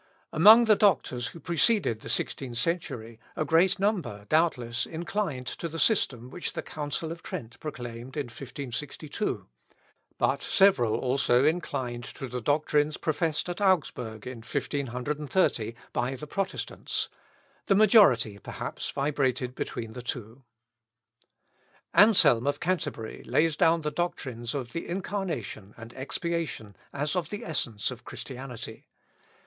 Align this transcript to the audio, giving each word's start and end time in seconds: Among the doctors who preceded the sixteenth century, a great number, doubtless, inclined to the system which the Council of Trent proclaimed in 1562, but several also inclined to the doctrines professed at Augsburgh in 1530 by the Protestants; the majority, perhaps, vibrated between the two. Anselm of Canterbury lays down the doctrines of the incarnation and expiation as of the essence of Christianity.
Among 0.33 0.65
the 0.65 0.75
doctors 0.75 1.27
who 1.27 1.39
preceded 1.39 1.99
the 1.99 2.09
sixteenth 2.09 2.57
century, 2.57 3.19
a 3.35 3.45
great 3.45 3.77
number, 3.77 4.25
doubtless, 4.29 4.87
inclined 4.87 5.45
to 5.45 5.69
the 5.69 5.77
system 5.77 6.31
which 6.31 6.53
the 6.53 6.63
Council 6.63 7.11
of 7.11 7.21
Trent 7.21 7.59
proclaimed 7.59 8.17
in 8.17 8.25
1562, 8.25 9.47
but 10.17 10.41
several 10.41 10.95
also 10.95 11.45
inclined 11.45 12.03
to 12.15 12.27
the 12.27 12.41
doctrines 12.41 12.97
professed 12.97 13.47
at 13.47 13.61
Augsburgh 13.61 14.25
in 14.25 14.37
1530 14.39 15.75
by 15.93 16.15
the 16.15 16.25
Protestants; 16.25 17.07
the 17.67 17.75
majority, 17.75 18.39
perhaps, 18.39 18.89
vibrated 18.89 19.53
between 19.53 19.93
the 19.93 20.01
two. 20.01 20.41
Anselm 21.93 22.47
of 22.47 22.59
Canterbury 22.59 23.21
lays 23.23 23.55
down 23.55 23.81
the 23.81 23.91
doctrines 23.91 24.55
of 24.55 24.73
the 24.73 24.87
incarnation 24.87 25.75
and 25.77 25.93
expiation 25.93 26.75
as 26.91 27.15
of 27.15 27.29
the 27.29 27.45
essence 27.45 27.91
of 27.91 28.03
Christianity. 28.03 28.87